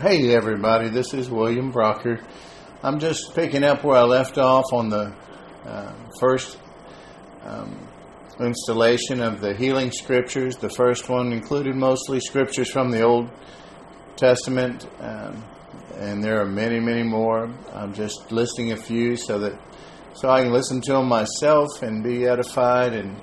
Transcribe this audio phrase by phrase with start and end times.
[0.00, 2.22] Hey, everybody, this is William Brocker.
[2.82, 5.16] I'm just picking up where I left off on the
[5.64, 6.58] uh, first
[7.42, 7.88] um,
[8.38, 10.56] installation of the healing scriptures.
[10.56, 13.30] The first one included mostly scriptures from the Old
[14.16, 15.42] Testament, um,
[15.94, 17.50] and there are many, many more.
[17.72, 19.58] I'm just listing a few so that
[20.12, 23.18] so I can listen to them myself and be edified and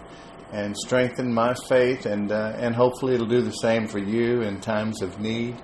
[0.51, 4.59] and strengthen my faith, and uh, and hopefully it'll do the same for you in
[4.59, 5.55] times of need.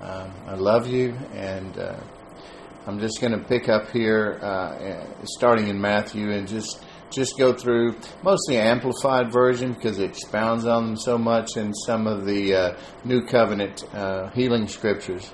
[0.00, 1.98] Um, I love you, and uh,
[2.86, 7.52] I'm just going to pick up here, uh, starting in Matthew, and just just go
[7.52, 12.54] through mostly amplified version because it expounds on them so much in some of the
[12.54, 15.32] uh, New Covenant uh, healing scriptures.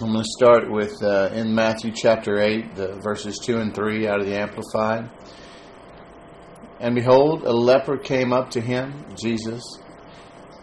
[0.00, 4.06] I'm going to start with uh, in Matthew chapter 8, the verses 2 and 3
[4.08, 5.08] out of the Amplified.
[6.80, 9.62] And behold, a leper came up to him, Jesus,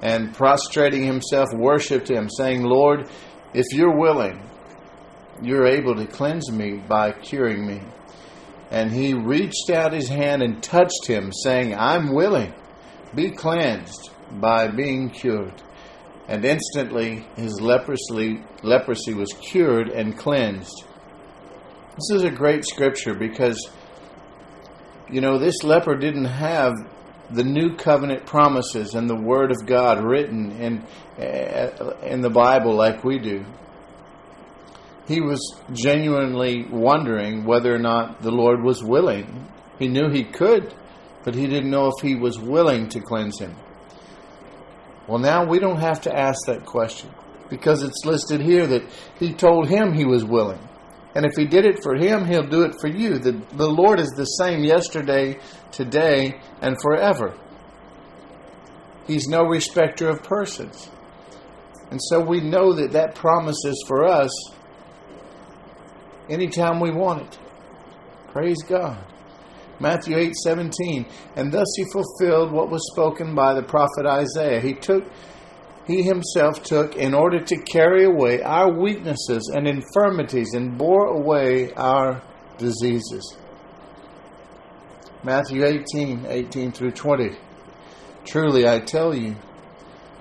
[0.03, 3.07] and prostrating himself, worshipped him, saying, Lord,
[3.53, 4.37] if you're willing,
[5.41, 7.81] you're able to cleanse me by curing me.
[8.69, 12.53] And he reached out his hand and touched him, saying, I'm willing,
[13.15, 15.61] be cleansed by being cured.
[16.27, 20.83] And instantly his leprosy, leprosy was cured and cleansed.
[21.95, 23.69] This is a great scripture because
[25.09, 26.73] you know, this leper didn't have
[27.33, 30.83] the new covenant promises and the word of God written in
[31.19, 33.45] uh, in the Bible like we do.
[35.07, 39.47] He was genuinely wondering whether or not the Lord was willing.
[39.77, 40.73] He knew he could,
[41.23, 43.55] but he didn't know if he was willing to cleanse him.
[45.07, 47.11] Well, now we don't have to ask that question
[47.49, 48.83] because it's listed here that
[49.19, 50.59] he told him he was willing.
[51.15, 53.19] And if he did it for him, he'll do it for you.
[53.19, 55.39] The, the Lord is the same yesterday,
[55.73, 57.35] today, and forever.
[59.05, 60.89] He's no respecter of persons.
[61.91, 64.31] And so we know that that promise is for us
[66.29, 67.39] anytime we want it.
[68.31, 68.97] Praise God.
[69.79, 71.05] Matthew 8 17.
[71.35, 74.61] And thus he fulfilled what was spoken by the prophet Isaiah.
[74.61, 75.03] He took
[75.85, 81.73] he himself took in order to carry away our weaknesses and infirmities and bore away
[81.73, 82.23] our
[82.57, 83.37] diseases.
[85.25, 87.37] Matthew 18, 18 through 20.
[88.25, 89.37] Truly I tell you,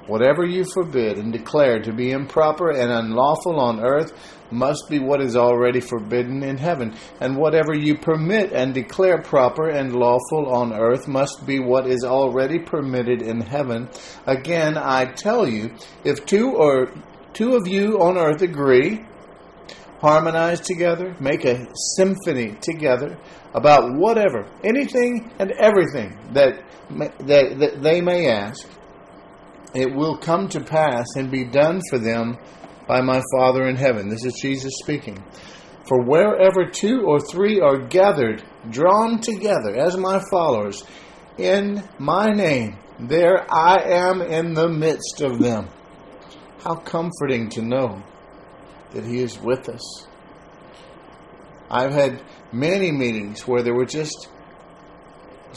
[0.07, 4.13] whatever you forbid and declare to be improper and unlawful on earth
[4.53, 6.95] must be what is already forbidden in heaven.
[7.21, 12.05] And whatever you permit and declare proper and lawful on earth must be what is
[12.05, 13.89] already permitted in heaven.
[14.27, 15.75] Again, I tell you,
[16.05, 16.93] if two or
[17.33, 19.05] two of you on earth agree,
[20.03, 21.65] harmonize together, make a
[21.97, 23.17] symphony together
[23.55, 26.61] about whatever, anything and everything that,
[27.21, 28.67] that, that they may ask,
[29.75, 32.37] it will come to pass and be done for them
[32.89, 34.09] by my Father in heaven.
[34.09, 35.23] This is Jesus speaking.
[35.87, 40.83] For wherever two or three are gathered, drawn together as my followers,
[41.39, 45.69] in my name, there I am in the midst of them.
[46.59, 48.03] How comforting to know
[48.95, 50.07] that He is with us.
[51.71, 52.23] I've had
[52.53, 54.29] many meetings where there were just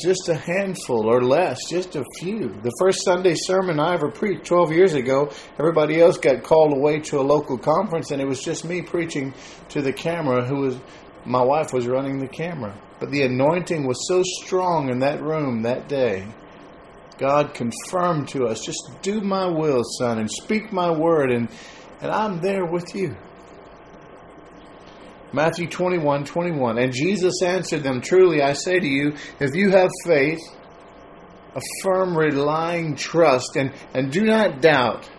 [0.01, 2.49] just a handful or less, just a few.
[2.61, 6.99] The first Sunday sermon I ever preached 12 years ago, everybody else got called away
[6.99, 9.33] to a local conference, and it was just me preaching
[9.69, 10.77] to the camera, who was
[11.25, 12.77] my wife was running the camera.
[12.99, 16.27] But the anointing was so strong in that room that day.
[17.17, 21.49] God confirmed to us, just do my will, son, and speak my word, and,
[22.01, 23.15] and I'm there with you.
[25.35, 26.77] Matthew 21 21.
[26.77, 30.39] And Jesus answered them, Truly I say to you, if you have faith,
[31.55, 35.09] a firm, relying trust, and, and do not doubt,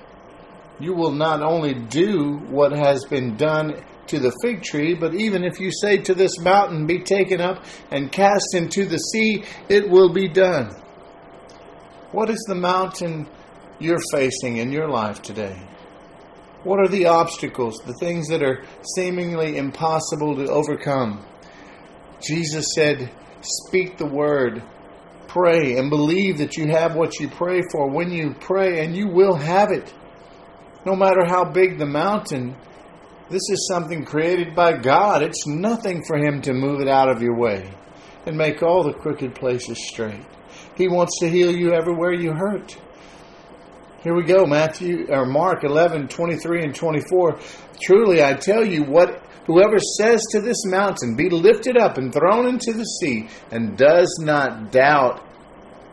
[0.78, 5.44] you will not only do what has been done to the fig tree, but even
[5.44, 9.88] if you say to this mountain, Be taken up and cast into the sea, it
[9.88, 10.70] will be done.
[12.12, 13.28] What is the mountain
[13.78, 15.60] you're facing in your life today?
[16.66, 18.65] What are the obstacles, the things that are
[18.97, 21.24] seemingly impossible to overcome?
[22.21, 23.09] Jesus said,
[23.41, 24.65] Speak the word,
[25.28, 29.07] pray, and believe that you have what you pray for when you pray, and you
[29.07, 29.95] will have it.
[30.84, 32.57] No matter how big the mountain,
[33.30, 35.22] this is something created by God.
[35.22, 37.72] It's nothing for Him to move it out of your way
[38.27, 40.27] and make all the crooked places straight.
[40.77, 42.77] He wants to heal you everywhere you hurt.
[44.06, 47.41] Here we go, Matthew or Mark 11, 23 and 24.
[47.82, 52.47] Truly I tell you what whoever says to this mountain, be lifted up and thrown
[52.47, 55.26] into the sea, and does not doubt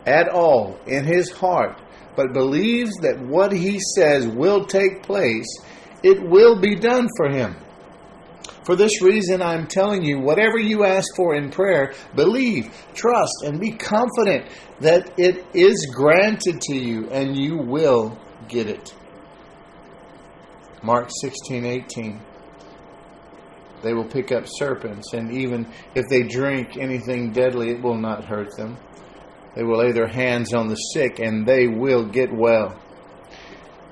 [0.05, 1.81] at all in his heart,
[2.15, 5.47] but believes that what he says will take place,
[6.03, 7.55] it will be done for him.
[8.63, 13.59] For this reason, I'm telling you, whatever you ask for in prayer, believe, trust, and
[13.59, 14.49] be confident
[14.79, 18.17] that it is granted to you and you will
[18.47, 18.93] get it.
[20.81, 22.21] Mark 16, 18.
[23.81, 28.23] They will pick up serpents, and even if they drink anything deadly, it will not
[28.23, 28.77] hurt them.
[29.55, 32.79] They will lay their hands on the sick, and they will get well.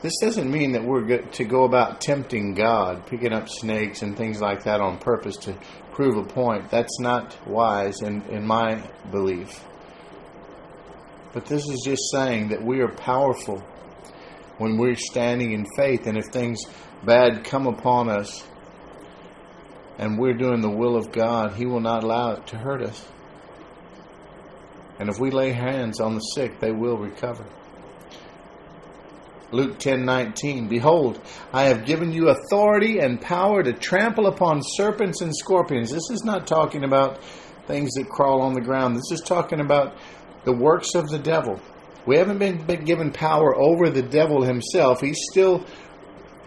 [0.01, 4.41] This doesn't mean that we're to go about tempting God, picking up snakes and things
[4.41, 5.55] like that on purpose to
[5.91, 6.71] prove a point.
[6.71, 9.63] That's not wise in, in my belief.
[11.33, 13.59] But this is just saying that we are powerful
[14.57, 16.63] when we're standing in faith, and if things
[17.03, 18.43] bad come upon us
[19.97, 23.07] and we're doing the will of God, He will not allow it to hurt us.
[24.97, 27.45] And if we lay hands on the sick, they will recover.
[29.51, 31.19] Luke 10:19 Behold,
[31.51, 35.91] I have given you authority and power to trample upon serpents and scorpions.
[35.91, 37.21] This is not talking about
[37.67, 38.95] things that crawl on the ground.
[38.95, 39.95] This is talking about
[40.45, 41.59] the works of the devil.
[42.05, 45.01] We haven't been, been given power over the devil himself.
[45.01, 45.65] He's still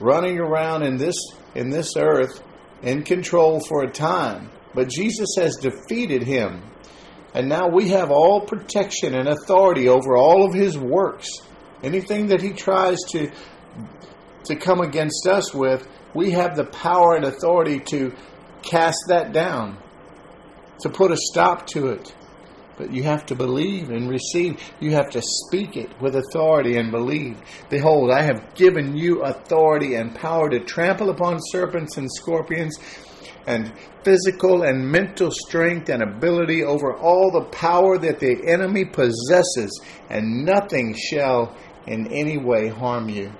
[0.01, 1.17] running around in this
[1.55, 2.43] in this earth
[2.83, 4.51] in control for a time.
[4.75, 6.62] But Jesus has defeated him.
[7.35, 11.29] And now we have all protection and authority over all of his works.
[11.85, 13.31] Anything that he tries to
[14.45, 18.13] to come against us with, we have the power and authority to
[18.63, 19.79] cast that down,
[20.81, 22.15] to put a stop to it.
[22.77, 24.61] But you have to believe and receive.
[24.81, 27.39] You have to speak it with authority and believe.
[27.71, 32.77] Behold, I have given you authority and power to trample upon serpents and scorpions
[33.47, 33.73] and
[34.03, 39.81] physical and mental strength and ability over all the power that the enemy possesses,
[40.11, 43.33] and nothing shall in any way harm you.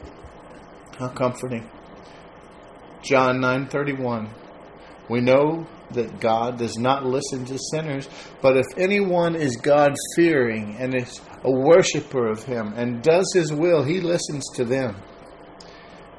[0.99, 1.69] How comforting.
[3.03, 4.29] John 9:31
[5.09, 8.09] We know that God does not listen to sinners,
[8.41, 13.53] but if anyone is God fearing and is a worshiper of him and does his
[13.53, 14.97] will, he listens to them.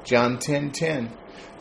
[0.04, 1.10] John 10:10 10, 10,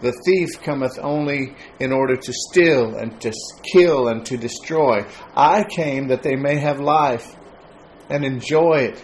[0.02, 3.32] The thief cometh only in order to steal and to
[3.74, 5.06] kill and to destroy.
[5.36, 7.36] I came that they may have life
[8.10, 9.04] and enjoy it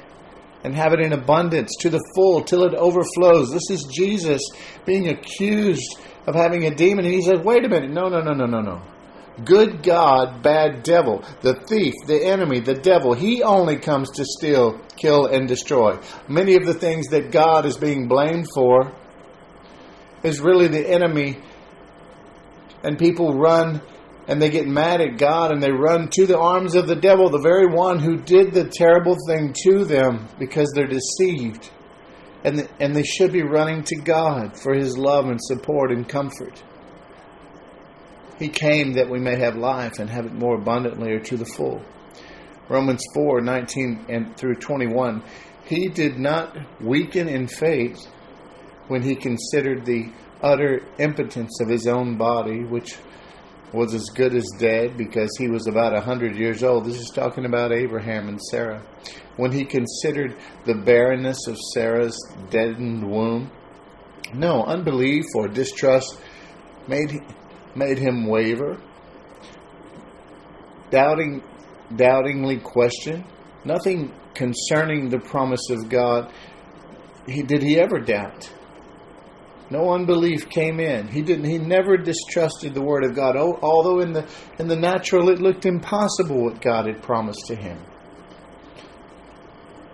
[0.63, 3.51] and have it in abundance to the full till it overflows.
[3.51, 4.41] This is Jesus
[4.85, 5.97] being accused
[6.27, 7.05] of having a demon.
[7.05, 7.91] And he says, wait a minute.
[7.91, 8.81] No, no, no, no, no, no.
[9.43, 14.79] Good God, bad devil, the thief, the enemy, the devil, he only comes to steal,
[14.97, 15.97] kill, and destroy.
[16.27, 18.91] Many of the things that God is being blamed for
[20.21, 21.37] is really the enemy.
[22.83, 23.81] And people run
[24.27, 27.29] and they get mad at God and they run to the arms of the devil,
[27.29, 31.69] the very one who did the terrible thing to them because they're deceived.
[32.43, 36.07] And, the, and they should be running to God for his love and support and
[36.07, 36.63] comfort.
[38.39, 41.45] He came that we may have life and have it more abundantly or to the
[41.45, 41.83] full.
[42.69, 45.21] Romans 4 19 and through 21.
[45.65, 48.07] He did not weaken in faith
[48.87, 52.97] when he considered the utter impotence of his own body, which
[53.73, 56.85] was as good as dead because he was about a hundred years old.
[56.85, 58.81] This is talking about Abraham and Sarah.
[59.37, 60.35] When he considered
[60.65, 62.17] the barrenness of Sarah's
[62.49, 63.49] deadened womb,
[64.33, 66.19] no unbelief or distrust
[66.87, 67.11] made
[67.75, 68.81] made him waver,
[70.89, 71.41] doubting,
[71.95, 73.23] doubtingly question.
[73.63, 76.31] Nothing concerning the promise of God.
[77.27, 78.51] He did he ever doubt?
[79.71, 81.07] No unbelief came in.
[81.07, 81.45] He didn't.
[81.45, 83.37] He never distrusted the word of God.
[83.37, 84.27] Although in the
[84.59, 87.79] in the natural it looked impossible what God had promised to him.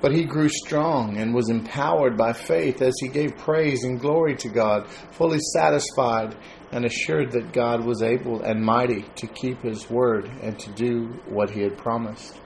[0.01, 4.35] But he grew strong and was empowered by faith as he gave praise and glory
[4.37, 6.35] to God, fully satisfied
[6.71, 11.19] and assured that God was able and mighty to keep his word and to do
[11.27, 12.39] what he had promised.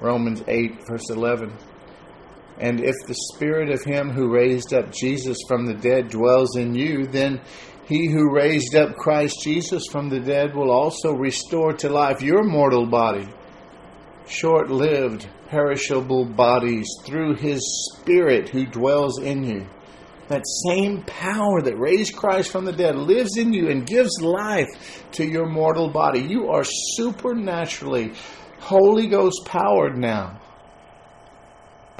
[0.00, 1.52] Romans 8, verse 11.
[2.60, 6.74] And if the spirit of him who raised up Jesus from the dead dwells in
[6.74, 7.40] you, then
[7.86, 12.44] he who raised up Christ Jesus from the dead will also restore to life your
[12.44, 13.26] mortal body,
[14.28, 17.60] short lived, perishable bodies, through his
[17.92, 19.66] spirit who dwells in you.
[20.28, 24.68] That same power that raised Christ from the dead lives in you and gives life
[25.12, 26.20] to your mortal body.
[26.20, 28.12] You are supernaturally
[28.60, 30.39] Holy Ghost powered now.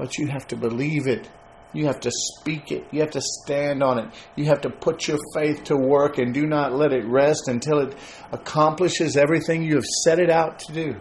[0.00, 1.28] But you have to believe it.
[1.75, 2.87] You have to speak it.
[2.90, 4.09] You have to stand on it.
[4.35, 7.80] You have to put your faith to work and do not let it rest until
[7.80, 7.95] it
[8.33, 10.97] accomplishes everything you have set it out to do.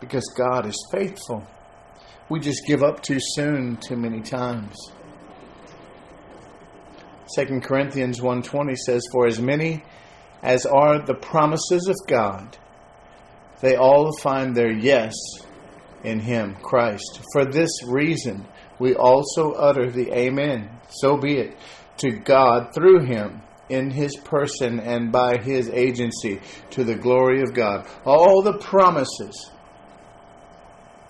[0.00, 1.46] Because God is faithful.
[2.30, 4.74] we just give up too soon too many times.
[7.36, 9.84] 2 Corinthians 1:20 says for as many
[10.42, 12.56] as are the promises of God
[13.60, 15.12] they all find their yes
[16.04, 17.20] in him Christ.
[17.32, 18.46] For this reason
[18.78, 21.56] we also utter the amen so be it
[21.98, 26.40] to God through him in his person and by his agency
[26.70, 27.86] to the glory of God.
[28.04, 29.50] All the promises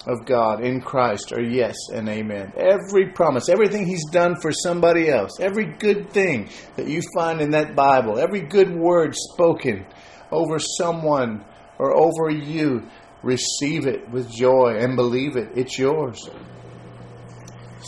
[0.07, 2.53] of God in Christ are yes and amen.
[2.57, 7.51] Every promise, everything He's done for somebody else, every good thing that you find in
[7.51, 9.85] that Bible, every good word spoken
[10.31, 11.45] over someone
[11.79, 12.89] or over you,
[13.23, 15.50] receive it with joy and believe it.
[15.55, 16.29] It's yours.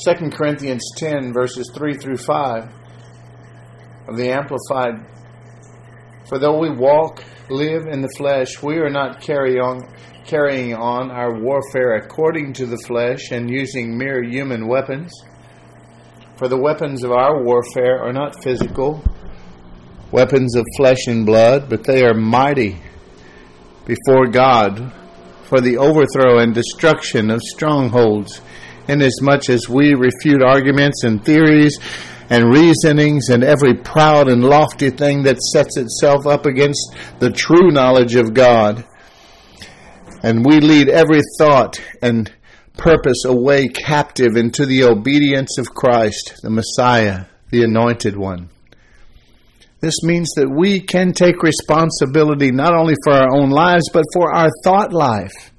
[0.05, 2.69] 2 Corinthians 10, verses 3 through 5
[4.09, 5.07] of the Amplified.
[6.29, 9.83] For though we walk, live in the flesh, we are not carry on
[10.25, 15.13] carrying on our warfare according to the flesh and using mere human weapons.
[16.37, 19.05] For the weapons of our warfare are not physical,
[20.11, 22.81] weapons of flesh and blood, but they are mighty
[23.85, 24.93] before God
[25.53, 28.41] for the overthrow and destruction of strongholds,
[28.89, 31.79] inasmuch as we refute arguments and theories
[32.31, 37.71] and reasonings and every proud and lofty thing that sets itself up against the true
[37.71, 38.83] knowledge of God
[40.23, 42.33] and we lead every thought and
[42.79, 48.49] purpose away captive into the obedience of Christ, the Messiah, the Anointed One.
[49.83, 54.33] This means that we can take responsibility not only for our own lives, but for
[54.33, 55.51] our thought life.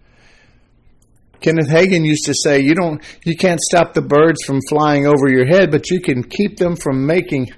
[1.42, 5.27] Kenneth Hagin used to say, you don't, you can't stop the birds from flying over
[5.27, 7.51] your head, but you can keep them from making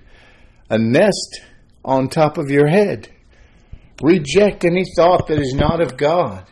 [0.67, 1.41] a nest
[1.85, 3.09] on top of your head.
[4.01, 6.47] Reject any thought that is not of God.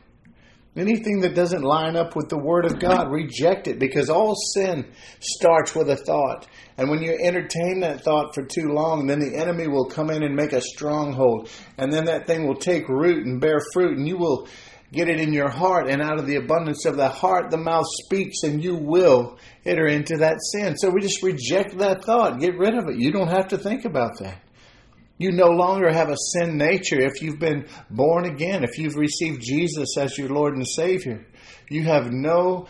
[0.76, 4.92] Anything that doesn't line up with the Word of God, reject it because all sin
[5.20, 6.48] starts with a thought.
[6.78, 10.24] And when you entertain that thought for too long, then the enemy will come in
[10.24, 11.50] and make a stronghold.
[11.78, 14.48] And then that thing will take root and bear fruit, and you will
[14.92, 15.88] get it in your heart.
[15.88, 19.86] And out of the abundance of the heart, the mouth speaks, and you will enter
[19.86, 20.76] into that sin.
[20.78, 22.40] So we just reject that thought.
[22.40, 22.98] Get rid of it.
[22.98, 24.43] You don't have to think about that.
[25.18, 29.42] You no longer have a sin nature if you've been born again, if you've received
[29.42, 31.26] Jesus as your Lord and Savior.
[31.70, 32.68] You have no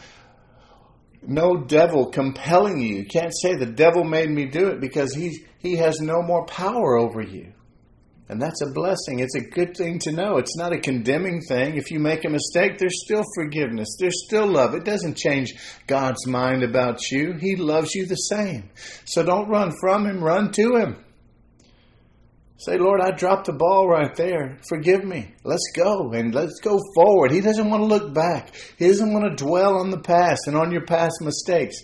[1.26, 2.98] no devil compelling you.
[2.98, 6.46] You can't say the devil made me do it because he he has no more
[6.46, 7.54] power over you.
[8.30, 9.20] And that's a blessing.
[9.20, 10.38] It's a good thing to know.
[10.38, 11.76] It's not a condemning thing.
[11.76, 13.96] If you make a mistake, there's still forgiveness.
[14.00, 14.74] There's still love.
[14.74, 15.54] It doesn't change
[15.88, 17.34] God's mind about you.
[17.34, 18.70] He loves you the same.
[19.06, 21.03] So don't run from him, run to him.
[22.66, 24.58] Say, Lord, I dropped the ball right there.
[24.70, 25.34] Forgive me.
[25.44, 27.32] Let's go and let's go forward.
[27.32, 28.56] He doesn't want to look back.
[28.78, 31.76] He doesn't want to dwell on the past and on your past mistakes.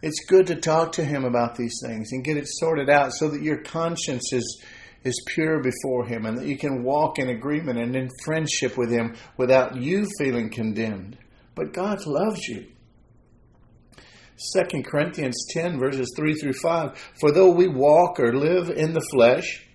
[0.00, 3.28] It's good to talk to him about these things and get it sorted out so
[3.30, 4.62] that your conscience is
[5.04, 8.92] is pure before him and that you can walk in agreement and in friendship with
[8.92, 11.18] him without you feeling condemned.
[11.56, 12.66] But God loves you.
[14.54, 19.04] 2 Corinthians 10 verses 3 through 5 For though we walk or live in the
[19.12, 19.66] flesh,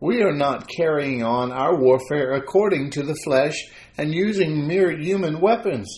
[0.00, 3.56] we are not carrying on our warfare according to the flesh
[3.96, 5.88] and using mere human weapons.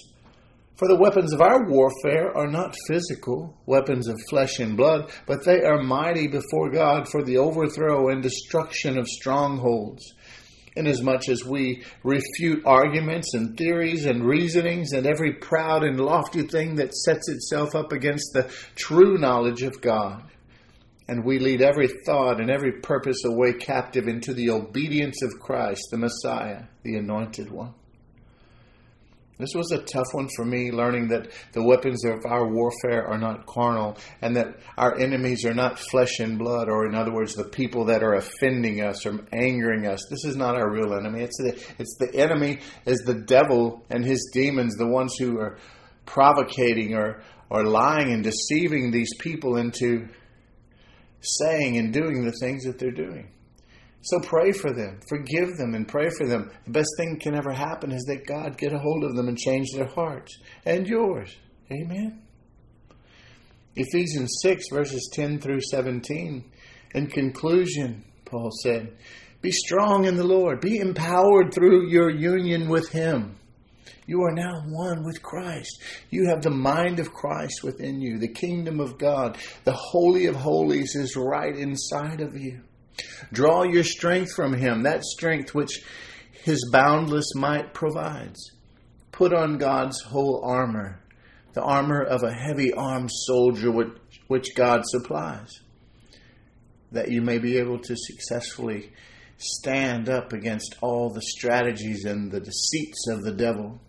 [0.77, 5.45] For the weapons of our warfare are not physical, weapons of flesh and blood, but
[5.45, 10.15] they are mighty before God for the overthrow and destruction of strongholds.
[10.77, 16.77] Inasmuch as we refute arguments and theories and reasonings and every proud and lofty thing
[16.77, 20.23] that sets itself up against the true knowledge of God
[21.11, 25.83] and we lead every thought and every purpose away captive into the obedience of Christ,
[25.91, 27.75] the Messiah, the Anointed One.
[29.37, 33.19] This was a tough one for me, learning that the weapons of our warfare are
[33.19, 37.35] not carnal and that our enemies are not flesh and blood, or in other words,
[37.35, 40.07] the people that are offending us or angering us.
[40.11, 41.23] This is not our real enemy.
[41.23, 45.59] It's the, it's the enemy is the devil and his demons, the ones who are
[46.07, 50.07] provocating or, or lying and deceiving these people into
[51.21, 53.31] saying and doing the things that they're doing.
[54.03, 56.51] So pray for them, forgive them, and pray for them.
[56.65, 59.37] The best thing can ever happen is that God get a hold of them and
[59.37, 61.37] change their hearts and yours.
[61.71, 62.23] Amen.
[63.77, 66.45] Ephesians 6, verses 10 through 17.
[66.95, 68.97] In conclusion, Paul said,
[69.43, 73.37] Be strong in the Lord, be empowered through your union with Him
[74.11, 75.81] you are now one with Christ.
[76.11, 78.19] You have the mind of Christ within you.
[78.19, 82.63] The kingdom of God, the Holy of Holies, is right inside of you.
[83.33, 85.85] Draw your strength from Him, that strength which
[86.43, 88.51] His boundless might provides.
[89.13, 91.01] Put on God's whole armor
[91.53, 93.97] the armor of a heavy armed soldier which,
[94.29, 95.61] which God supplies,
[96.93, 98.93] that you may be able to successfully
[99.37, 103.81] stand up against all the strategies and the deceits of the devil.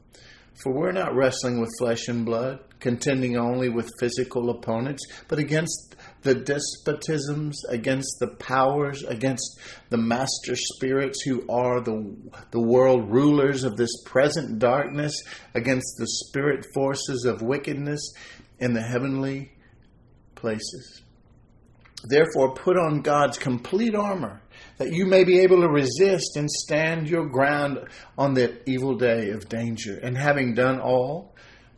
[0.63, 5.95] For we're not wrestling with flesh and blood, contending only with physical opponents, but against
[6.21, 12.15] the despotisms, against the powers, against the master spirits who are the,
[12.51, 15.19] the world rulers of this present darkness,
[15.55, 18.13] against the spirit forces of wickedness
[18.59, 19.53] in the heavenly
[20.35, 21.01] places.
[22.03, 24.41] Therefore, put on God's complete armor
[24.81, 27.77] that you may be able to resist and stand your ground
[28.17, 29.99] on the evil day of danger.
[30.01, 31.35] And having done all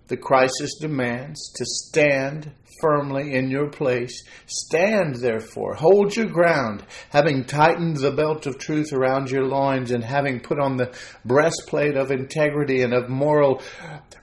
[0.07, 7.43] the crisis demands to stand firmly in your place, stand therefore, hold your ground, having
[7.43, 12.09] tightened the belt of truth around your loins, and having put on the breastplate of
[12.09, 13.61] integrity and of moral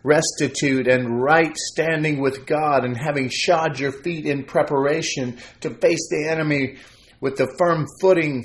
[0.02, 6.08] rectitude and right standing with God, and having shod your feet in preparation to face
[6.08, 6.78] the enemy
[7.20, 8.44] with the firm footing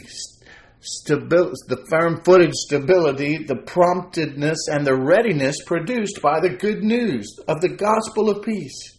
[0.85, 7.61] stabil- the firm-footed stability, the promptedness, and the readiness produced by the good news of
[7.61, 8.97] the gospel of peace.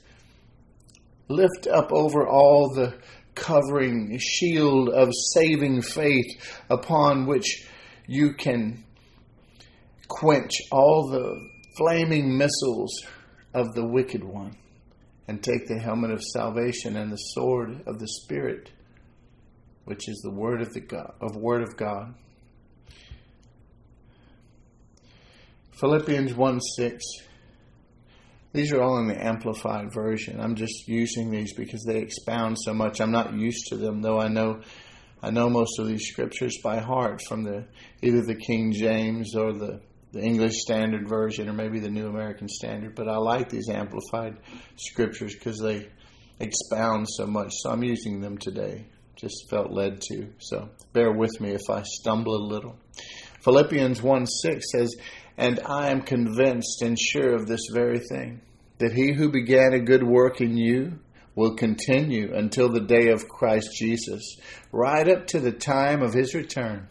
[1.29, 2.95] Lift up over all the
[3.35, 7.69] covering shield of saving faith upon which
[8.07, 8.83] you can
[10.09, 11.39] quench all the
[11.77, 13.05] flaming missiles
[13.53, 14.57] of the wicked one
[15.29, 18.71] and take the helmet of salvation and the sword of the spirit
[19.87, 22.15] which is the word of the God, of word of God.
[25.81, 27.05] Philippians 1 6.
[28.53, 30.41] These are all in the Amplified Version.
[30.41, 33.01] I'm just using these because they expound so much.
[33.01, 34.61] I'm not used to them, though I know
[35.23, 37.67] I know most of these scriptures by heart from the
[38.03, 39.81] either the King James or the,
[40.13, 42.95] the English Standard Version or maybe the New American Standard.
[42.95, 44.37] But I like these amplified
[44.77, 45.89] scriptures because they
[46.41, 47.53] expound so much.
[47.63, 50.29] So I'm using them today just felt led to.
[50.39, 52.77] So bear with me if I stumble a little.
[53.43, 54.95] Philippians 1 6 says,
[55.37, 58.41] And I am convinced and sure of this very thing,
[58.79, 60.99] that he who began a good work in you
[61.35, 64.37] will continue until the day of Christ Jesus,
[64.73, 66.89] right up to the time of his return,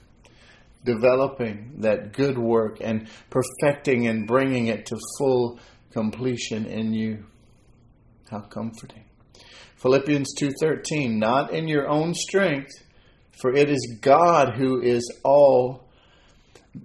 [0.84, 5.60] developing that good work and perfecting and bringing it to full
[5.92, 7.26] completion in you.
[8.30, 9.06] How comforting.
[9.78, 12.72] Philippians 2:13, not in your own strength,
[13.42, 15.90] for it is God who is all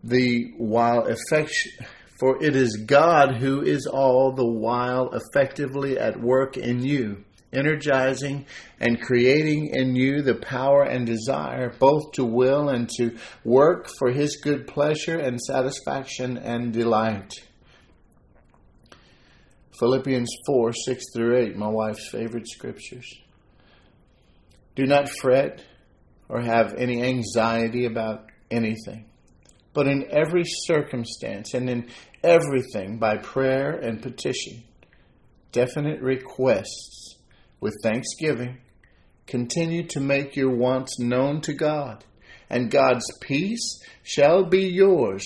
[0.05, 1.53] the while effect
[2.21, 8.45] for it is God who is all the while effectively at work in you, energizing
[8.79, 14.11] and creating in you the power and desire both to will and to work for
[14.11, 17.33] his good pleasure and satisfaction and delight.
[19.81, 23.11] Philippians 4 6 through 8, my wife's favorite scriptures.
[24.77, 25.65] Do not fret
[26.29, 29.07] or have any anxiety about anything,
[29.73, 31.89] but in every circumstance and in
[32.23, 34.63] everything by prayer and petition,
[35.51, 37.17] definite requests
[37.61, 38.59] with thanksgiving,
[39.27, 42.05] continue to make your wants known to God,
[42.51, 45.25] and God's peace shall be yours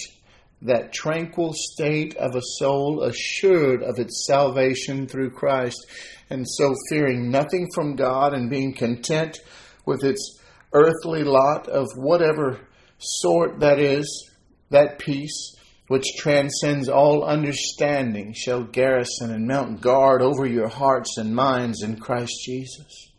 [0.65, 5.87] that tranquil state of a soul assured of its salvation through Christ,
[6.31, 9.41] and so fearing nothing from God and being content
[9.87, 10.41] with its
[10.73, 12.61] earthly lot of whatever
[12.99, 14.31] sort that is,
[14.71, 15.55] that peace
[15.89, 21.97] which transcends all understanding shall garrison and mount guard over your hearts and minds in
[21.97, 23.11] Christ Jesus.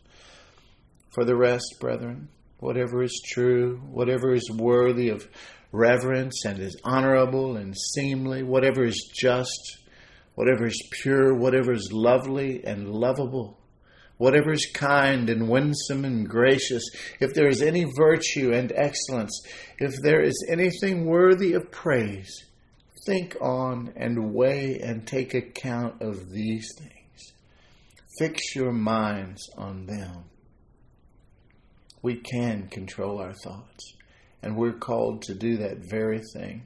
[1.10, 2.28] For the rest, brethren,
[2.58, 5.28] whatever is true, whatever is worthy of
[5.76, 9.78] reverence and is honorable and seemly, whatever is just,
[10.34, 13.58] whatever is pure, whatever is lovely and lovable,
[14.18, 16.84] whatever is kind and winsome and gracious,
[17.20, 19.42] if there is any virtue and excellence,
[19.78, 22.44] if there is anything worthy of praise,
[23.06, 27.32] think on and weigh and take account of these things.
[28.18, 30.24] Fix your minds on them.
[32.02, 33.95] We can control our thoughts.
[34.42, 36.62] And we're called to do that very thing.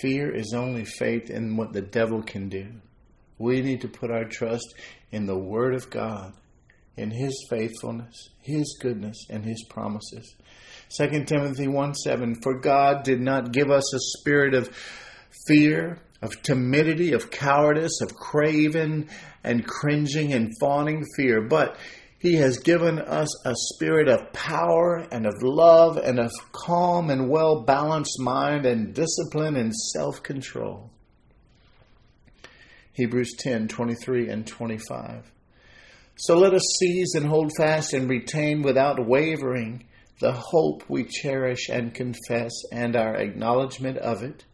[0.00, 2.66] Fear is only faith in what the devil can do.
[3.38, 4.74] We need to put our trust
[5.10, 6.34] in the Word of God,
[6.96, 10.34] in His faithfulness, His goodness, and His promises.
[10.96, 14.70] 2 Timothy 1 7 For God did not give us a spirit of
[15.46, 19.08] fear, of timidity, of cowardice, of craven
[19.44, 21.76] and cringing and fawning fear, but
[22.26, 27.28] he has given us a spirit of power and of love and of calm and
[27.28, 30.90] well balanced mind and discipline and self control.
[32.94, 35.30] Hebrews 10 23 and 25.
[36.16, 39.86] So let us seize and hold fast and retain without wavering
[40.18, 44.44] the hope we cherish and confess and our acknowledgement of it.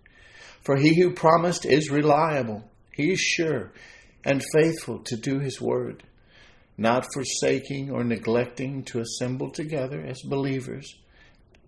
[0.62, 3.72] For he who promised is reliable, he is sure
[4.24, 6.02] and faithful to do his word,
[6.76, 10.96] not forsaking or neglecting to assemble together as believers,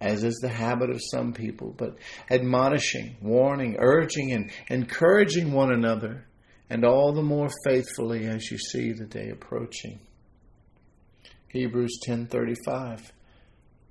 [0.01, 1.97] as is the habit of some people, but
[2.31, 6.27] admonishing, warning, urging, and encouraging one another
[6.71, 10.01] and all the more faithfully as you see the day approaching.
[11.49, 13.13] Hebrews 10:35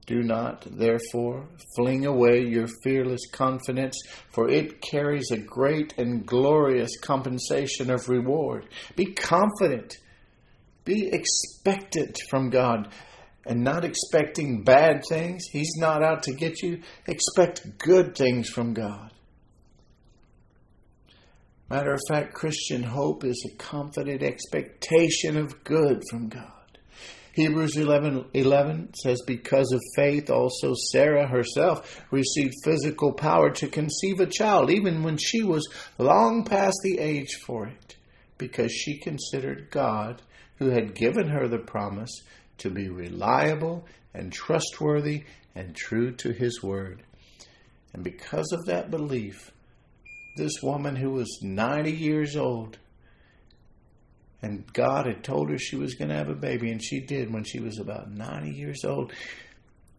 [0.05, 1.47] Do not therefore
[1.77, 3.97] fling away your fearless confidence
[4.29, 8.67] for it carries a great and glorious compensation of reward.
[8.97, 9.97] Be confident.
[10.85, 12.89] Be expectant from God
[13.45, 15.45] and not expecting bad things.
[15.51, 16.81] He's not out to get you.
[17.07, 19.11] Expect good things from God.
[21.69, 26.49] Matter of fact, Christian hope is a confident expectation of good from God.
[27.33, 34.19] Hebrews 11, 11 says, Because of faith, also Sarah herself received physical power to conceive
[34.19, 35.67] a child, even when she was
[35.97, 37.95] long past the age for it,
[38.37, 40.21] because she considered God,
[40.57, 42.21] who had given her the promise,
[42.59, 45.23] to be reliable and trustworthy
[45.55, 47.03] and true to his word.
[47.93, 49.51] And because of that belief,
[50.35, 52.77] this woman who was 90 years old.
[54.41, 57.31] And God had told her she was going to have a baby, and she did
[57.31, 59.13] when she was about 90 years old.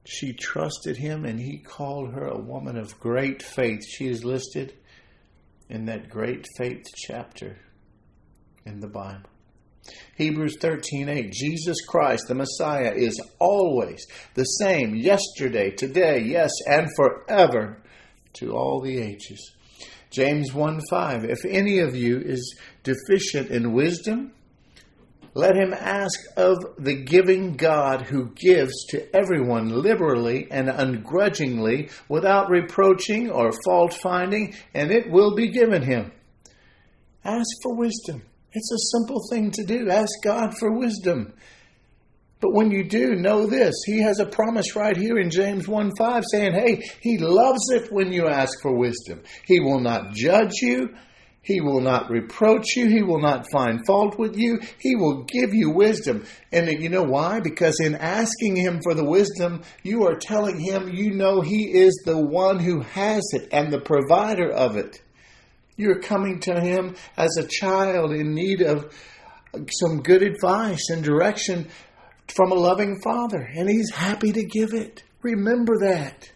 [0.05, 3.81] She trusted him, and he called her a woman of great faith.
[3.87, 4.75] She is listed
[5.71, 7.57] in that great faith chapter
[8.67, 9.31] in the Bible.
[10.16, 17.83] Hebrews 13:8 Jesus Christ the Messiah is always the same yesterday, today, yes, and forever
[18.35, 19.53] to all the ages.
[20.11, 21.25] James 1 5.
[21.25, 24.33] If any of you is deficient in wisdom,
[25.35, 32.49] let him ask of the giving God who gives to everyone liberally and ungrudgingly without
[32.49, 36.12] reproaching or fault finding, and it will be given him.
[37.25, 38.23] Ask for wisdom.
[38.55, 39.90] It's a simple thing to do.
[39.90, 41.35] Ask God for wisdom.
[42.40, 43.75] But when you do, know this.
[43.85, 47.90] He has a promise right here in James 1 5 saying, Hey, He loves it
[47.90, 49.23] when you ask for wisdom.
[49.45, 50.95] He will not judge you.
[51.45, 52.88] He will not reproach you.
[52.88, 54.61] He will not find fault with you.
[54.79, 56.25] He will give you wisdom.
[56.53, 57.40] And you know why?
[57.40, 62.03] Because in asking Him for the wisdom, you are telling Him you know He is
[62.07, 65.01] the one who has it and the provider of it.
[65.77, 68.95] You're coming to Him as a child in need of
[69.81, 71.69] some good advice and direction
[72.35, 75.03] from a loving Father, and He's happy to give it.
[75.23, 76.31] Remember that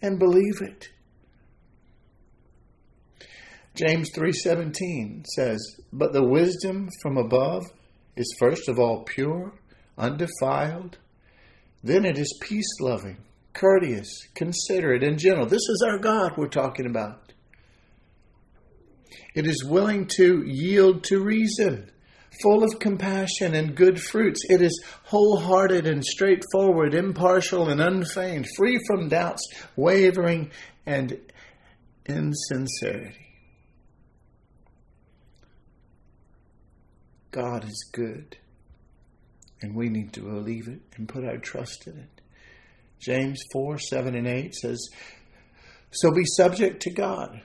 [0.00, 0.88] and believe it.
[3.74, 5.60] James 3:17 says,
[5.92, 7.64] "But the wisdom from above
[8.16, 9.54] is first of all pure,
[9.96, 10.98] undefiled,
[11.82, 13.16] then it is peace-loving,
[13.54, 17.21] courteous, considerate, and gentle." This is our God we're talking about.
[19.34, 21.90] It is willing to yield to reason
[22.40, 24.40] full of compassion and good fruits.
[24.48, 29.42] It is wholehearted and straightforward, impartial and unfeigned, free from doubts,
[29.76, 30.50] wavering,
[30.86, 31.18] and
[32.06, 33.18] insincerity.
[37.30, 38.36] God is good,
[39.62, 42.20] and we need to believe it and put our trust in it.
[43.00, 44.88] James 4 7 and 8 says,
[45.90, 47.42] So be subject to God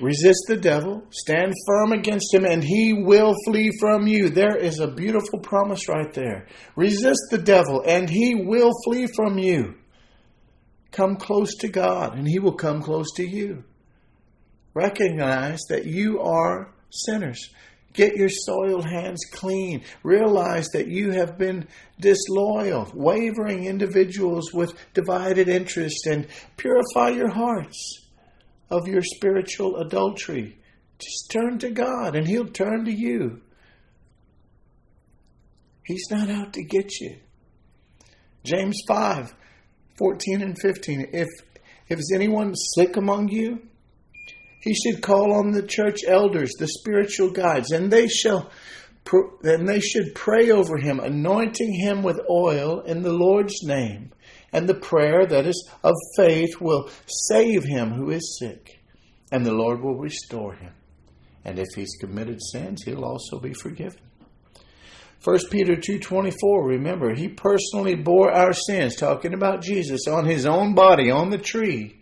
[0.00, 4.30] Resist the devil, stand firm against him, and he will flee from you.
[4.30, 6.46] There is a beautiful promise right there.
[6.74, 9.74] Resist the devil, and he will flee from you.
[10.90, 13.62] Come close to God, and he will come close to you.
[14.72, 17.50] Recognize that you are sinners.
[17.92, 19.82] Get your soiled hands clean.
[20.02, 21.68] Realize that you have been
[22.00, 28.09] disloyal, wavering individuals with divided interests, and purify your hearts
[28.70, 30.58] of your spiritual adultery.
[30.98, 33.40] Just turn to God and He'll turn to you.
[35.84, 37.16] He's not out to get you.
[38.44, 39.34] James 5
[39.98, 41.10] 14 and 15.
[41.12, 41.28] If,
[41.88, 43.60] if is anyone sick among you,
[44.62, 48.50] he should call on the church elders, the spiritual guides, and they shall
[49.42, 54.12] then they should pray over him, anointing him with oil in the Lord's name
[54.52, 58.80] and the prayer that is of faith will save him who is sick,
[59.30, 60.72] and the Lord will restore him.
[61.44, 64.00] And if he's committed sins, he'll also be forgiven.
[65.22, 70.74] 1 Peter 2:24 remember he personally bore our sins talking about Jesus on his own
[70.74, 72.00] body on the tree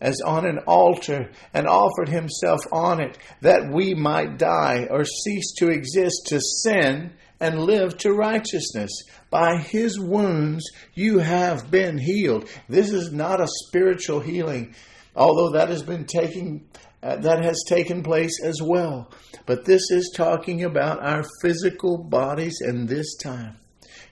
[0.00, 5.52] as on an altar and offered himself on it that we might die or cease
[5.58, 8.90] to exist to sin and live to righteousness.
[9.30, 12.48] By his wounds you have been healed.
[12.68, 14.74] This is not a spiritual healing,
[15.16, 16.68] although that has been taking
[17.02, 19.10] uh, that has taken place as well.
[19.46, 23.56] But this is talking about our physical bodies in this time.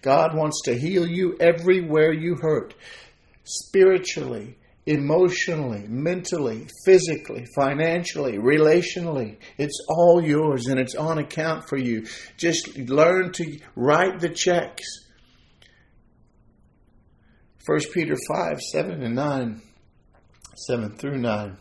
[0.01, 2.75] God wants to heal you everywhere you hurt,
[3.45, 4.58] spiritually,
[4.89, 9.37] emotionally, mentally, physically, financially, relationally.
[9.59, 12.07] It's all yours and it's on account for you.
[12.39, 14.85] Just learn to write the checks.
[17.67, 19.63] 1 Peter 5 7 and 9,
[20.57, 21.59] 7 through 9.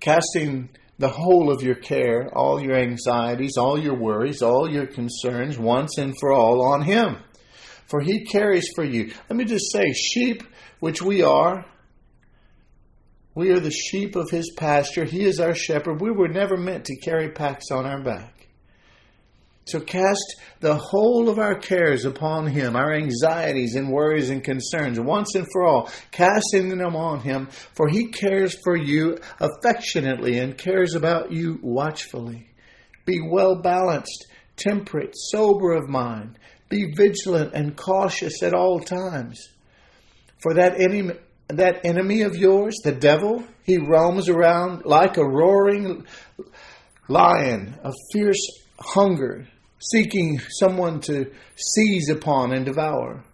[0.00, 5.58] Casting the whole of your care, all your anxieties, all your worries, all your concerns,
[5.58, 7.18] once and for all on Him.
[7.86, 9.12] For He carries for you.
[9.28, 10.42] Let me just say, sheep,
[10.80, 11.64] which we are,
[13.34, 15.04] we are the sheep of His pasture.
[15.04, 16.00] He is our shepherd.
[16.00, 18.36] We were never meant to carry packs on our back.
[19.66, 25.00] So cast the whole of our cares upon him, our anxieties and worries and concerns,
[25.00, 30.56] once and for all, casting them on him, for he cares for you affectionately and
[30.56, 32.48] cares about you watchfully.
[33.06, 36.38] Be well balanced, temperate, sober of mind.
[36.68, 39.48] Be vigilant and cautious at all times.
[40.38, 41.14] For that enemy,
[41.48, 46.06] that enemy of yours, the devil, he roams around like a roaring
[47.08, 48.44] lion of fierce
[48.78, 49.46] hunger
[49.78, 53.24] seeking someone to seize upon and devour.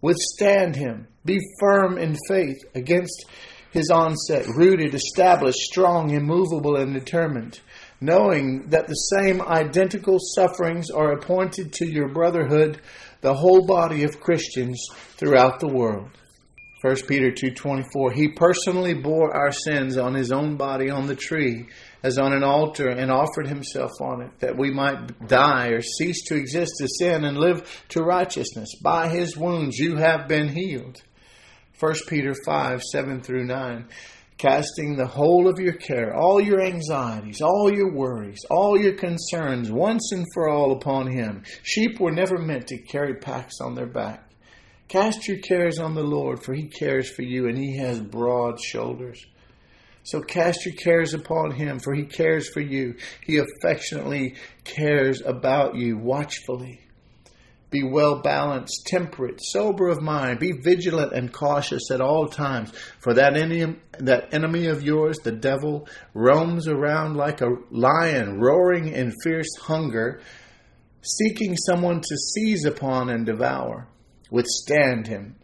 [0.00, 1.06] Withstand him.
[1.24, 3.26] Be firm in faith against
[3.70, 7.60] his onset, rooted, established, strong, immovable, and determined,
[8.00, 12.80] knowing that the same identical sufferings are appointed to your brotherhood,
[13.20, 14.84] the whole body of Christians
[15.16, 16.10] throughout the world.
[16.82, 21.68] 1 Peter 2:24 He personally bore our sins on his own body on the tree
[22.02, 26.24] as on an altar and offered himself on it, that we might die or cease
[26.24, 28.74] to exist to sin and live to righteousness.
[28.82, 31.00] By his wounds you have been healed.
[31.78, 33.86] 1 Peter 5 7 through 9.
[34.36, 39.70] Casting the whole of your care, all your anxieties, all your worries, all your concerns,
[39.70, 41.44] once and for all upon him.
[41.62, 44.31] Sheep were never meant to carry packs on their back.
[44.88, 48.60] Cast your cares on the Lord, for he cares for you, and he has broad
[48.60, 49.24] shoulders.
[50.04, 52.96] So cast your cares upon him, for he cares for you.
[53.24, 56.80] He affectionately cares about you watchfully.
[57.70, 60.38] Be well balanced, temperate, sober of mind.
[60.38, 62.70] Be vigilant and cautious at all times.
[63.00, 68.88] For that enemy, that enemy of yours, the devil, roams around like a lion, roaring
[68.88, 70.20] in fierce hunger,
[71.00, 73.88] seeking someone to seize upon and devour.
[74.32, 75.36] Withstand him.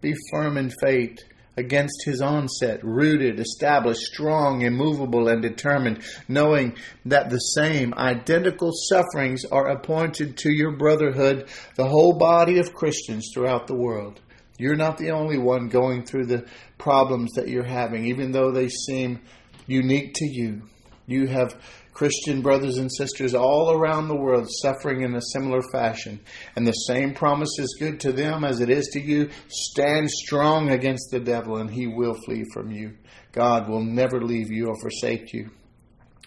[0.00, 1.18] Be firm in faith
[1.58, 6.74] against his onset, rooted, established, strong, immovable, and determined, knowing
[7.04, 13.28] that the same identical sufferings are appointed to your brotherhood, the whole body of Christians
[13.34, 14.20] throughout the world.
[14.58, 16.46] You're not the only one going through the
[16.78, 19.20] problems that you're having, even though they seem
[19.66, 20.62] unique to you.
[21.06, 21.60] You have
[21.92, 26.20] Christian brothers and sisters all around the world suffering in a similar fashion.
[26.56, 29.30] And the same promise is good to them as it is to you.
[29.48, 32.96] Stand strong against the devil, and he will flee from you.
[33.32, 35.50] God will never leave you or forsake you.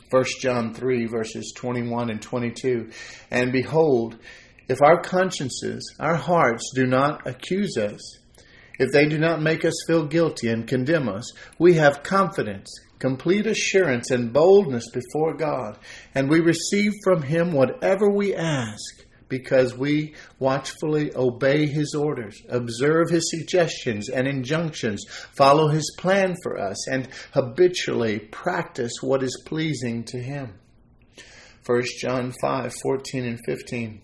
[0.09, 2.91] 1 John 3, verses 21 and 22.
[3.31, 4.17] And behold,
[4.69, 8.19] if our consciences, our hearts, do not accuse us,
[8.79, 12.69] if they do not make us feel guilty and condemn us, we have confidence
[13.03, 15.77] complete assurance and boldness before God,
[16.15, 23.09] and we receive from Him whatever we ask because we watchfully obey His orders, observe
[23.09, 30.05] His suggestions and injunctions, follow His plan for us, and habitually practice what is pleasing
[30.05, 30.53] to Him.
[31.65, 34.01] 1 John 5 14 and 15.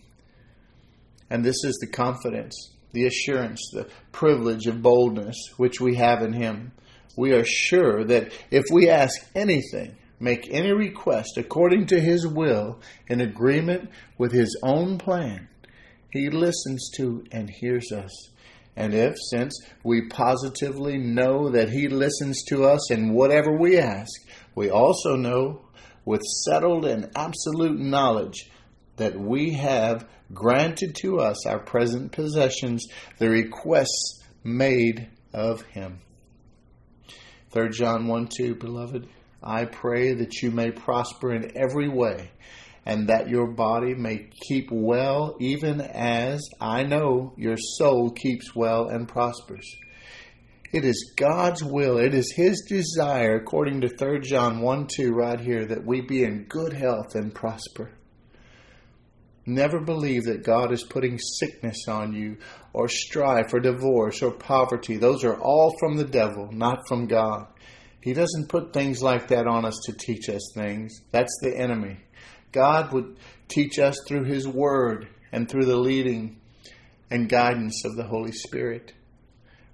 [1.30, 6.34] And this is the confidence, the assurance, the privilege of boldness which we have in
[6.34, 6.74] Him
[7.20, 12.80] we are sure that if we ask anything, make any request according to His will,
[13.10, 15.50] in agreement with His own plan,
[16.14, 18.30] He listens to and hears us.
[18.78, 19.54] And if, since
[19.84, 24.14] we positively know that He listens to us in whatever we ask,
[24.56, 25.66] we also know
[26.06, 28.50] with settled and absolute knowledge
[28.96, 36.00] that we have granted to us our present possessions, the requests made of Him.
[37.52, 39.08] 3 John 1 2, beloved,
[39.42, 42.30] I pray that you may prosper in every way
[42.86, 48.90] and that your body may keep well, even as I know your soul keeps well
[48.90, 49.66] and prospers.
[50.72, 51.98] It is God's will.
[51.98, 56.24] It is His desire, according to 3 John 1 2, right here, that we be
[56.24, 57.92] in good health and prosper.
[59.46, 62.38] Never believe that God is putting sickness on you,
[62.74, 64.98] or strife, or divorce, or poverty.
[64.98, 67.48] Those are all from the devil, not from God.
[68.02, 71.02] He doesn't put things like that on us to teach us things.
[71.12, 71.98] That's the enemy.
[72.52, 76.40] God would teach us through His Word and through the leading
[77.12, 78.94] and guidance of the Holy Spirit.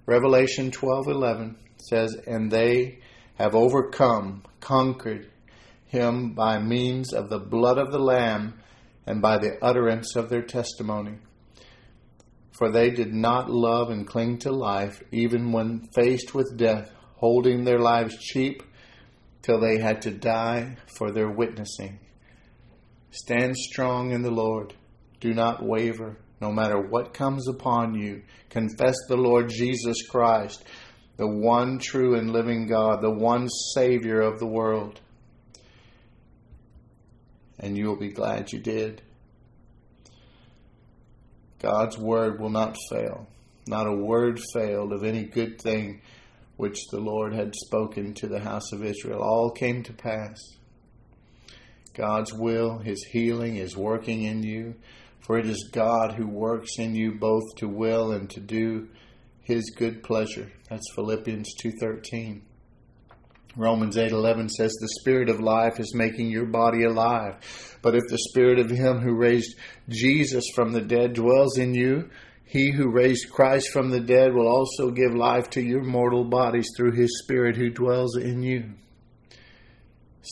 [0.06, 2.98] Revelation 12:11 says, "And they
[3.36, 5.28] have overcome, conquered
[5.86, 8.54] him by means of the blood of the lamb
[9.06, 11.18] and by the utterance of their testimony.
[12.52, 17.64] For they did not love and cling to life even when faced with death, holding
[17.64, 18.62] their lives cheap
[19.42, 22.00] till they had to die for their witnessing.
[23.10, 24.74] Stand strong in the Lord.
[25.20, 28.22] Do not waver no matter what comes upon you.
[28.50, 30.64] Confess the Lord Jesus Christ,
[31.16, 35.00] the one true and living God, the one Savior of the world.
[37.58, 39.02] And you will be glad you did.
[41.60, 43.26] God's word will not fail.
[43.66, 46.02] Not a word failed of any good thing
[46.56, 49.20] which the Lord had spoken to the house of Israel.
[49.22, 50.38] All came to pass.
[51.94, 54.74] God's will, His healing is working in you.
[55.20, 58.88] For it is God who works in you both to will and to do
[59.46, 60.50] his good pleasure.
[60.68, 62.42] That's Philippians 2:13.
[63.56, 67.36] Romans 8:11 says the spirit of life is making your body alive.
[67.80, 69.56] But if the spirit of him who raised
[69.88, 72.10] Jesus from the dead dwells in you,
[72.44, 76.68] he who raised Christ from the dead will also give life to your mortal bodies
[76.76, 78.74] through his spirit who dwells in you.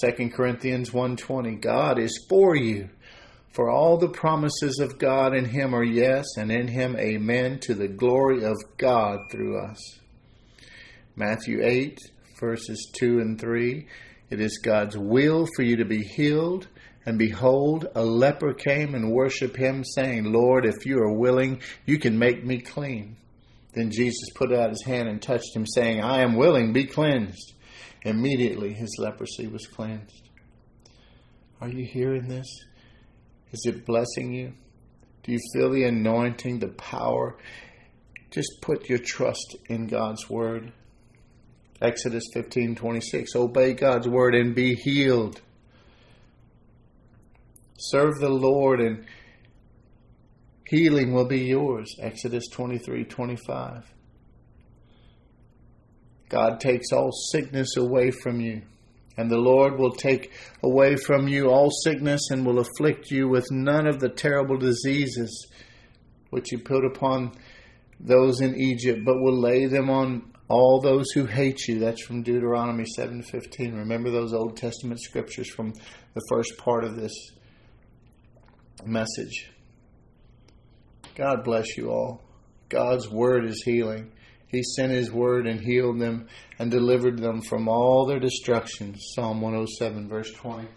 [0.02, 2.90] 2 Corinthians 1:20 God is for you.
[3.52, 7.74] For all the promises of God in him are yes, and in him amen, to
[7.74, 10.00] the glory of God through us.
[11.16, 11.96] Matthew 8,
[12.38, 13.86] verses 2 and 3.
[14.30, 16.68] It is God's will for you to be healed.
[17.06, 21.98] And behold, a leper came and worshiped him, saying, Lord, if you are willing, you
[21.98, 23.16] can make me clean.
[23.74, 27.52] Then Jesus put out his hand and touched him, saying, I am willing, be cleansed.
[28.02, 30.30] Immediately his leprosy was cleansed.
[31.60, 32.46] Are you hearing this?
[33.52, 34.52] Is it blessing you?
[35.22, 37.36] Do you feel the anointing, the power?
[38.30, 40.72] Just put your trust in God's word.
[41.84, 45.42] Exodus 15:26 Obey God's word and be healed.
[47.76, 49.04] Serve the Lord and
[50.66, 51.94] healing will be yours.
[52.00, 53.84] Exodus 23:25
[56.30, 58.62] God takes all sickness away from you.
[59.18, 63.44] And the Lord will take away from you all sickness and will afflict you with
[63.52, 65.48] none of the terrible diseases
[66.30, 67.32] which he put upon
[68.00, 71.80] those in Egypt, but will lay them on all those who hate you.
[71.80, 73.74] That's from Deuteronomy 7:15.
[73.74, 77.12] Remember those Old Testament scriptures from the first part of this
[78.86, 79.50] message.
[81.16, 82.22] God bless you all.
[82.68, 84.12] God's word is healing.
[84.46, 86.28] He sent His word and healed them
[86.60, 90.68] and delivered them from all their destruction Psalm 107, verse 20.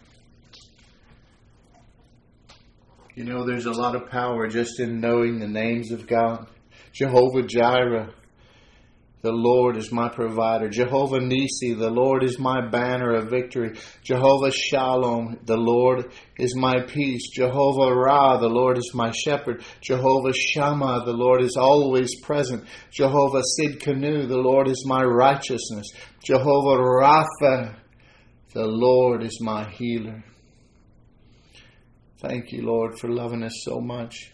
[3.13, 6.47] You know, there's a lot of power just in knowing the names of God.
[6.93, 8.09] Jehovah Jireh,
[9.21, 10.69] the Lord is my provider.
[10.69, 13.77] Jehovah Nisi, the Lord is my banner of victory.
[14.03, 17.29] Jehovah Shalom, the Lord is my peace.
[17.33, 19.63] Jehovah Ra, the Lord is my shepherd.
[19.81, 22.65] Jehovah Shammah, the Lord is always present.
[22.91, 25.87] Jehovah Sidkenu, the Lord is my righteousness.
[26.23, 27.75] Jehovah Rapha,
[28.53, 30.23] the Lord is my healer.
[32.19, 34.31] Thank you, Lord, for loving us so much.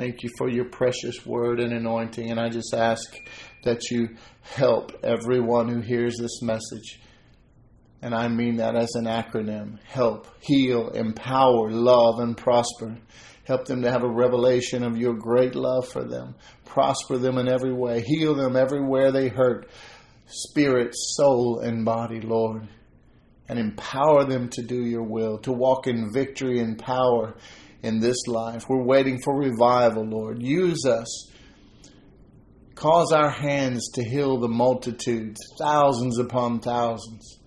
[0.00, 2.30] Thank you for your precious word and anointing.
[2.30, 3.14] And I just ask
[3.64, 4.08] that you
[4.40, 6.98] help everyone who hears this message.
[8.00, 12.96] And I mean that as an acronym help, heal, empower, love, and prosper.
[13.44, 16.34] Help them to have a revelation of your great love for them.
[16.64, 18.00] Prosper them in every way.
[18.00, 19.68] Heal them everywhere they hurt,
[20.24, 22.66] spirit, soul, and body, Lord.
[23.50, 27.36] And empower them to do your will, to walk in victory and power
[27.82, 28.64] in this life.
[28.68, 30.42] We're waiting for revival, Lord.
[30.42, 31.30] Use us
[32.80, 37.38] Cause our hands to heal the multitudes, thousands upon thousands.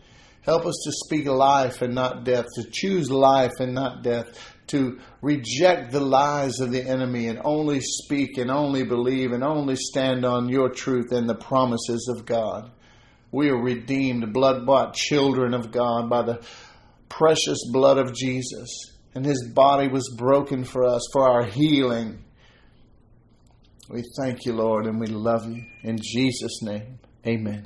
[0.42, 4.28] Help us to speak life and not death, to choose life and not death,
[4.68, 9.76] to reject the lies of the enemy and only speak and only believe and only
[9.76, 12.70] stand on your truth and the promises of God.
[13.32, 16.46] We are redeemed, blood bought children of God by the
[17.10, 18.93] precious blood of Jesus.
[19.16, 22.24] And his body was broken for us, for our healing.
[23.90, 25.64] We thank you, Lord, and we love you.
[25.84, 27.66] In Jesus' name, Amen.